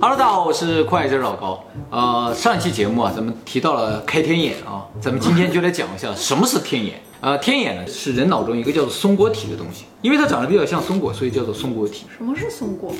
[0.00, 1.64] Hello，大家好，我是快车老高。
[1.90, 7.02] 呃，上一期节目啊，咱们提到了开天眼啊，咱们今天就来讲一下什么是天眼。
[7.20, 12.06] 呃，天眼呢是人脑中一个叫做松果体的东西，因为它长得比较像松果，所以叫做松果体。
[12.16, 12.94] 什么是松果？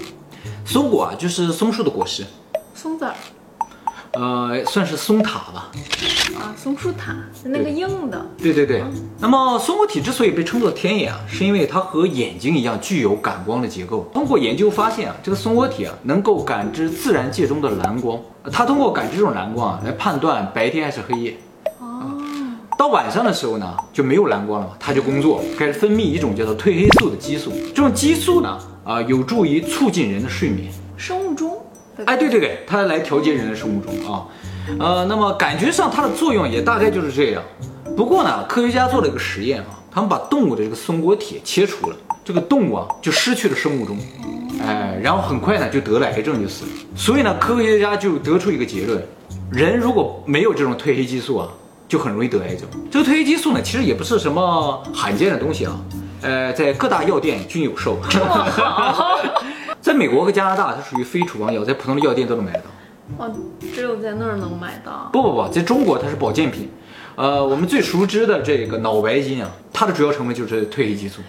[0.67, 2.25] 松果啊，就是松树的果实，
[2.75, 3.15] 松子儿
[4.13, 5.71] 呃，算是松塔吧。
[6.35, 8.25] 啊，松树塔是那个硬的。
[8.39, 8.83] 对对对。
[9.21, 14.09] 那么松果体之所以被称作天眼啊，是因为它和眼睛一样具有感光的结构。
[14.15, 18.19] 通过研究发现啊，这个松果体啊能够感知自然界中的蓝光，
[18.51, 21.37] 它通过感知这种蓝光啊来判断白天还是黑夜。
[21.79, 22.21] 哦，
[22.79, 27.53] 到晚上的时候呢，就没有蓝光了嘛，它就工作，开始分泌一种叫做褪黑素的激素。
[27.69, 30.73] 这种激素呢，啊、有助于促进人的睡眠。
[30.97, 31.57] 生物钟。
[32.07, 34.27] 哎，对对对，它来调节人的生物钟啊。
[34.79, 37.43] 呃，那么感觉上它的作用也大概就是这样。
[37.97, 43.99] 不过呢，科学家做了一个实验啊，他们把动物的这个松果体切除了，这个动物啊就失去了生物钟，
[44.63, 46.71] 哎，然后很快呢就得了癌症就死了。
[46.95, 49.03] 所以呢，科学家就得出一个结论：
[49.51, 51.49] 人如果没有这种褪黑激素啊，
[51.89, 52.69] 就很容易得癌症。
[52.91, 55.81] 这个褪黑激素呢，其实也不是什么罕见的东西啊，
[56.23, 57.99] 呃，在各大药店均有售。
[59.89, 62.67] 在美国和加拿大，它属于非处方药，在普通的药店都能买得到。
[63.17, 63.35] 哦，
[63.75, 65.09] 只有在那儿能买到。
[65.11, 66.69] 不不不，在中国它是保健品。
[67.17, 71.23] 呃，我们最熟知的这个脑白金啊，它的主要成分就是褪黑激素。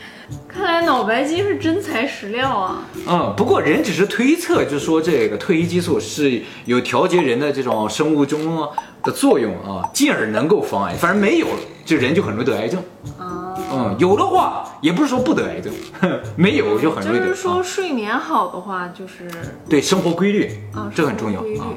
[0.45, 2.81] 看来脑白金是真材实料啊。
[3.07, 8.67] 嗯，不过人只是推测，就是说这个褪黑激素是有调节人的这种生物钟啊
[9.03, 10.93] 的作用啊，进而能够防癌。
[10.95, 11.47] 反正没有，
[11.85, 12.83] 这人就很容易得癌症。
[13.17, 15.71] 啊，嗯，有的话也不是说不得癌症，
[16.35, 17.27] 没有就很容易得。
[17.27, 19.29] 就是说啊睡眠好的话，就是
[19.69, 21.67] 对生活规律啊这很重要啊。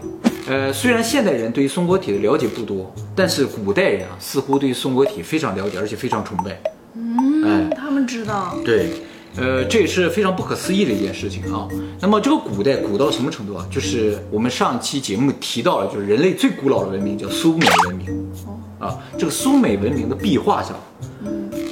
[0.49, 6.61] 呃，虽然现代人对于松果体的了解不多，但是古代人啊似乎对松果体非常了解，而且非常崇拜。
[6.95, 8.55] 嗯，他们知道。
[8.65, 8.91] 对，
[9.37, 11.69] 呃，这也是非常不可思议的一件事情啊。
[12.01, 13.67] 那么这个古代古到什么程度啊？
[13.71, 18.09] 就是我们上期节目提到了，就是人类最古老的文明叫苏美文明。
[18.47, 20.77] 哦啊，这个苏美文明的壁画上，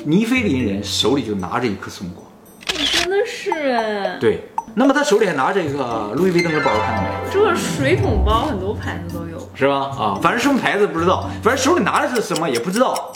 [0.05, 2.25] 尼菲林人手里就拿着一颗松果。
[2.67, 4.45] 真的是哎，对，
[4.75, 7.09] 那么他手里还拿着一个路易威登的包，看到没？
[7.33, 9.49] 这水桶包很多牌子都有。
[9.55, 9.91] 是吧？
[9.99, 13.13] 啊，反正什么牌子不知道，反正手里拿的是什么也不知道。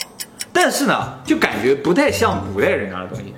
[0.53, 3.33] 但是呢，就感觉不太像古代人拿的东西。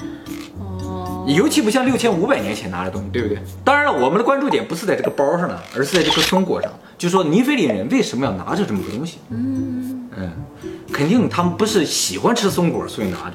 [1.28, 3.38] 哦，尤其不像六千五百年前拿的东西，对不对？
[3.64, 6.72] 当然了，我们的关注点不是在这个包上呢，而是在这个松果上。
[6.98, 9.18] 就说尼菲林人为什么要拿着这么个东西？
[9.30, 10.32] 嗯嗯
[10.92, 13.34] 肯定他们不是喜欢吃松果，所以拿着。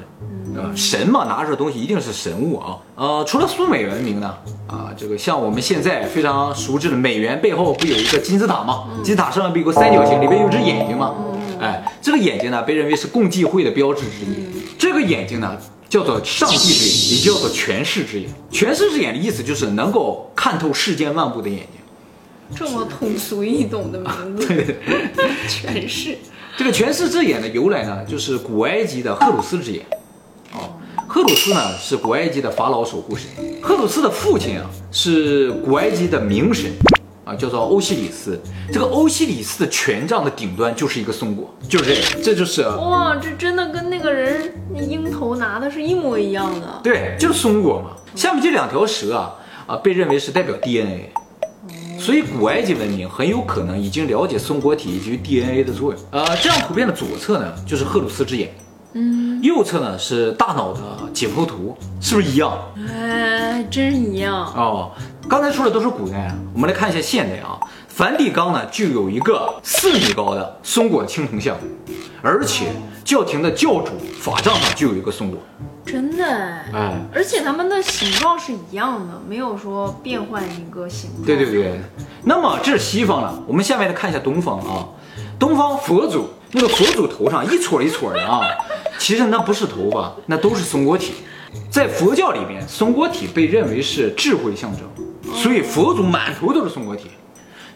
[0.55, 2.77] 呃，神嘛，拿着东西一定是神物啊。
[2.95, 4.35] 呃，除了苏美文明呢，
[4.67, 8.85] 啊，这个像我们现在非常熟知的美元背后不有一个金字塔吗？
[9.03, 11.15] 金字塔上面不有个三角形，里面有只眼睛吗？
[12.03, 14.35] 哎，这个眼睛呢，被认为是共济会的标志之一。
[14.77, 15.57] 这个眼睛呢，
[15.89, 18.29] 叫做上帝之眼，也叫做权势之眼。
[18.51, 21.69] 权势之眼的意思就是能够看透世间万物的眼睛。
[22.55, 24.77] 这么通俗易懂的名字，
[25.49, 26.19] 权势。
[26.59, 29.87] 这个权势之眼的由来呢，就是古埃及的赫鲁斯之眼。
[30.53, 30.77] 哦，
[31.09, 33.27] 赫鲁斯呢是古埃及的法老守护神，
[33.63, 36.71] 赫鲁斯的父亲啊是古埃及的冥神，
[37.25, 38.41] 啊叫做欧西里斯。
[38.73, 46.81] 这个欧西里斯的权杖的顶端就是一个松果，就是这个，这就是哇，这真的跟那个人那鹰头拿的是一模一样的。
[46.83, 47.97] 对，就是松果嘛。
[48.15, 49.35] 下面这两条蛇啊
[49.67, 51.11] 啊被认为是代表 DNA。
[51.99, 56.03] 所以古埃及文明很有可能已经了解松果体以及 DNA 的作用。
[56.11, 58.53] 呃，这张图片的左侧呢就是赫鲁斯之眼，
[58.95, 60.81] 嗯，右侧呢是大脑的
[61.13, 62.59] 解剖图，是不是一样？
[62.89, 64.45] 哎，还真一样。
[64.57, 64.91] 哦，
[65.29, 67.59] 刚才说的都是古代啊，我们来看一下现代啊。
[67.89, 71.57] 梵蒂冈呢就有一个四米高的松果青铜像，
[72.23, 72.67] 而且
[73.05, 75.39] 教廷的教主法杖上就有一个松果。
[75.85, 81.25] 真的哎，哎，而且它们的形状是一样的，没有说变换一个形状。
[81.25, 81.81] 对对对，
[82.25, 84.89] 那么这是西方了，我们下面来看一下东方啊。
[85.39, 88.41] 东方佛祖那个佛祖头上一撮一撮的啊，
[88.99, 91.15] 其实那不是头发，那都是松果体。
[91.71, 94.83] 在佛教里面，松果体被认为是智慧象征，
[95.35, 97.11] 所以佛祖满头都是松果体。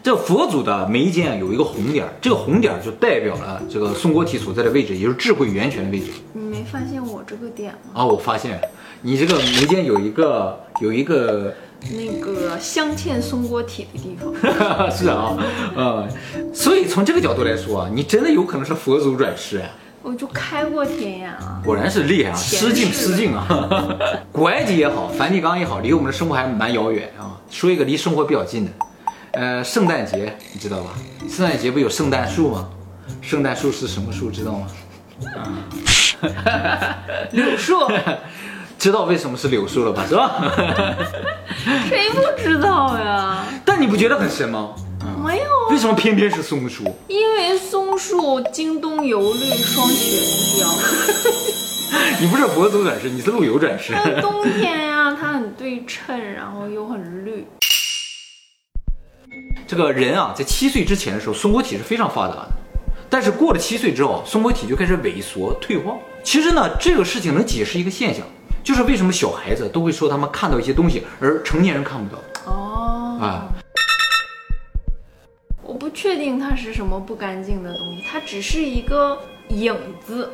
[0.03, 6.11] 这佛祖的眉间啊有一个红点儿，这个红点儿就代表了这个松果体所在的位置，也就是智慧源泉的位置。
[6.31, 8.01] 你没发现我这个点吗？
[8.01, 8.61] 啊，我发现
[9.01, 11.53] 你这个眉间有一个有一个
[11.91, 14.33] 那个镶嵌松果体的地方。
[14.89, 15.35] 是啊，
[15.75, 16.07] 呃，
[16.53, 19.69] 所以从这个角度来说啊，你真的有可能是佛祖转世啊，
[20.07, 21.59] 我就开过天眼啊。
[21.65, 23.45] 果然是厉害啊，失敬失敬啊！
[24.31, 27.35] 古埃及也好，梵蒂冈也好，离我们的生活还蛮遥远啊。
[27.49, 28.71] 说一个离生活比较近的，
[29.31, 30.91] 呃，圣诞节你知道吧？
[31.29, 32.69] 圣诞节不有圣诞树吗？
[33.21, 34.67] 圣诞树是什么树知道吗？
[37.31, 37.75] 柳树，
[38.79, 40.05] 知道为什么是柳树了吧？
[40.07, 40.53] 是吧？
[41.89, 43.43] 谁不知道呀？
[43.65, 44.69] 但你不觉得很神吗？
[45.23, 46.83] 没有，啊为什么偏偏是松树？
[47.07, 50.17] 因为松树京东油绿双雪
[50.57, 50.69] 标。
[52.19, 53.93] 你不是佛祖转世，你是陆游转世。
[53.95, 57.47] 但冬天呀、它很对称，然后又很绿。
[59.65, 62.49] 这个人啊，在七岁之前的时候，松果体是非常发达的，
[63.09, 65.95] 但是过了七岁之后，松果体就开始萎缩退化。
[66.23, 68.25] 其实呢，这个事情能解释一个现象，
[68.63, 73.47] 就是为什么小孩子都会说他们看到一些东西，而成年人看不到哦，啊。
[75.97, 79.17] 确定它是什么不干净的东西，它只是一个
[79.49, 80.29] 影子，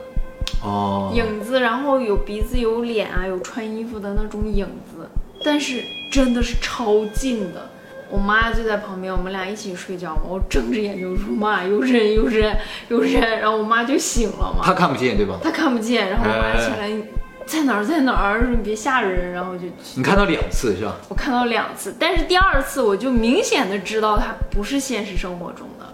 [0.61, 5.07] 哦，影子，然后有鼻子、有脸啊，有穿衣服的那种影子，
[5.41, 5.81] 但是
[6.11, 7.69] 真的是超近的。
[8.09, 12.57] 我妈就在旁边，我们俩一起睡觉嘛，我睁着眼就说妈，有人，有人，
[12.89, 15.39] 有人，然后我妈就醒了嘛，她看不见对吧？
[15.41, 16.91] 她看不见，然后我妈起来，
[17.45, 20.95] 在哪儿，在哪儿，你别吓人，然后就你看到两次是吧？
[21.09, 25.85] 我看到两次，但是第二次我就明显的知道它不是现实生活中的。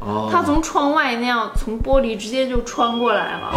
[0.00, 3.52] 哦，他从窗外那样从玻璃直接就穿过来了，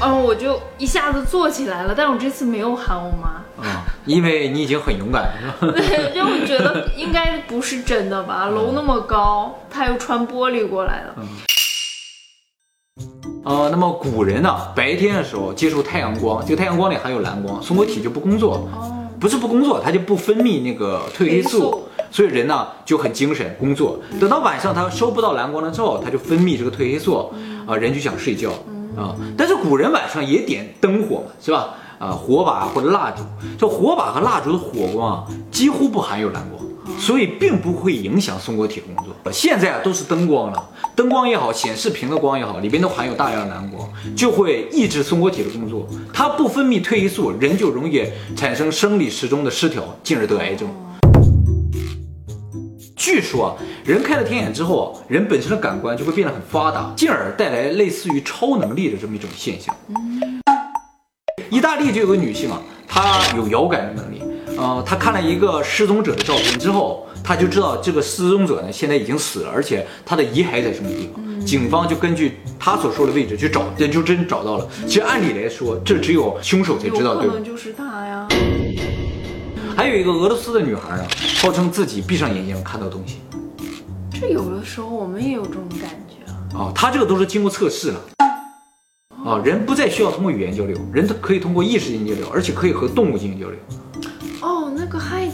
[0.00, 5.72] 嗯，我就一下子坐起来了，但我这次没有喊我妈，啊，因为你已经很勇敢了？
[5.72, 11.14] 对， 就我觉得应该不是真的吧，楼那么高，他又穿玻璃过来的，
[13.44, 23.98] 呃，那么古人呢，白天的时候接受太阳光，这个太阳光里含有蓝光，松果体就不工作，哦，不是不工作，它就不分泌那个褪黑素，所以人呢就很精神工作。
[24.18, 27.30] 等到晚上他收不到蓝光了之后，他就分泌这个褪黑素，
[27.66, 28.50] 啊、人就想睡觉
[28.96, 29.14] 啊。
[29.36, 31.74] 但是古人晚上也点灯火嘛，是吧？
[31.98, 33.22] 啊，火把或者蜡烛，
[33.58, 36.63] 这火把和蜡烛的火光啊，几乎不含有蓝光，
[36.98, 39.32] 所以并不会影响松果体工作。
[39.32, 45.88] 现在啊都是灯光了，灯光也好，显示屏的光也好，里边都含有大量的蓝光，就会抑制松果体的工作。
[46.12, 48.04] 它不分泌褪黑素，人就容易
[48.36, 50.68] 产生生理时钟的失调，进而得癌症。
[52.96, 59.74] 据说啊，人开了天眼之后啊，人本身的感官就会变得很发达，进而带来类似于超能力的这么一种现象。
[61.50, 64.13] 意大利就有个女性啊，她有遥感的能力。
[64.56, 71.22] 呃，他看了一个失踪者的照片之后，他就知道这个失踪者呢现在已经死了，而且他的遗骸在什么地方。
[71.44, 74.66] 警方就根据他所说的位置去找，也就真找到了。
[74.86, 77.44] 其实按理来说，这只有凶手才知道，对吧可能？
[77.44, 78.26] 就是他呀，
[79.76, 81.06] 还有一个俄罗斯的女孩啊，
[81.42, 83.18] 号称自己闭上眼睛看到东西。
[84.18, 88.00] 这有的时候我们也有这种感觉啊，啊，他这个都是经过测试了。
[89.22, 93.58] 啊，人不再需要通过语言交流，人可以通过意识进行交流，而且可以和动物进行交流。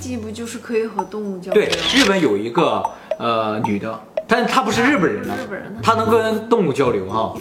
[0.00, 2.82] 哦，那个亥吉不就是可以和动物交流对，日本有一个
[3.18, 7.34] 呃女的，但她不是日本人了日本人呢，她能跟动物交流哈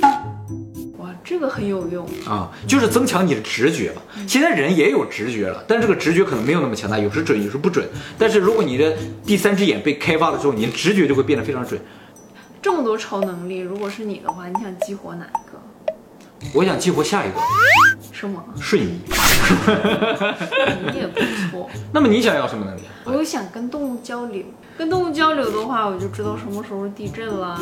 [0.98, 4.02] 哇，这个很有用，啊，就是增强你的直觉吧。
[4.28, 7.88] 现在人也有直觉了，但这个直觉可能没有那么强大，有时准，有时不准。
[8.18, 8.94] 但是如果你的
[9.26, 11.80] 第三只眼被开发了之后，你的直觉就会变得非常准。
[12.62, 15.58] 这么多超能力，如果是你的话，你想激活哪一个？
[16.54, 17.40] 我想激活下一个
[18.20, 18.44] 是吗？
[18.60, 19.00] 瞬移。
[20.92, 21.20] 你也不
[21.50, 21.70] 错。
[21.94, 22.82] 那么你想要什么能力？
[23.06, 24.44] 我又想跟动物交流，
[24.78, 27.58] 跟动物交流的话，我就知道什么时候地震啦，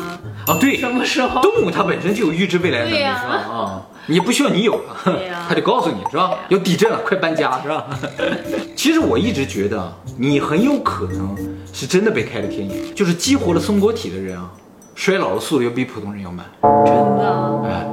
[0.46, 3.34] 啊，对，什么时候动物它本身就有预知未来的能力，是吧？
[3.48, 6.32] 啊，你不需要你有了，对呀 它就告诉你是吧？
[6.48, 7.86] 要地震了，快搬家是吧？
[8.74, 11.36] 其实我一直觉得你很有可能
[11.72, 14.50] 是真的被开了天眼，就是激活了松果体的人啊，
[14.96, 16.44] 衰老的速度要比普通人要慢。
[16.84, 17.86] 真的，哎，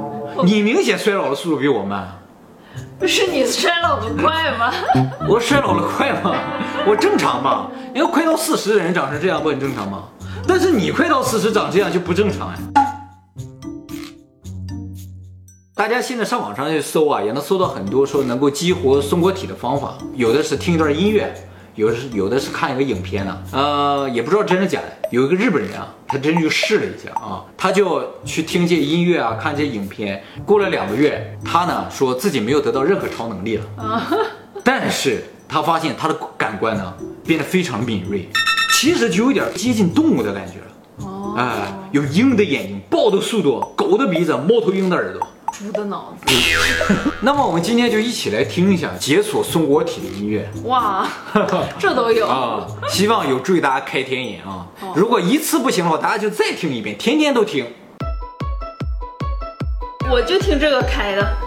[0.44, 2.18] 你明显衰老的速度比我慢，
[2.98, 4.72] 不是你衰老的快吗？
[5.28, 6.34] 我衰老的快吗？
[6.86, 7.68] 我正常吧？
[7.94, 10.04] 因为快到四十的人长成这样不很正常吗？
[10.48, 12.56] 但是你快到四十长这样就不正常哎。
[15.74, 21.34] 大家现在上网上去搜啊，也能搜到很多说能够激活松果体的方法，有的是听一段音乐，
[21.76, 24.86] 有的是有的是看一个影片呢、呃，也不知道真的假的。
[25.10, 30.24] 有一个日本人啊，他真就试了一下啊，他就去听这些音乐啊，看这些影片。
[30.46, 33.64] 过了两个月，他呢说自己没有得到任何超能力了，
[34.64, 38.26] 但是他发现他的感官呢变得非常敏锐，
[38.72, 41.06] 其实就有点接近动物的感觉了。
[41.06, 45.28] 哦，哎，有鹰的眼睛，豹的速度，狗的鼻子，猫头鹰的耳朵。
[45.58, 46.34] 猪的脑子，
[47.22, 51.08] 那么我们今天就一起来听一下解锁松果体的音乐哇，
[51.78, 52.26] 这都有。
[52.26, 54.66] 啊，希望有助于大家开天眼啊。
[54.94, 57.66] 如果一次不行的话，大家就再听一遍，天天都听。
[60.10, 61.45] 我就听这个开的。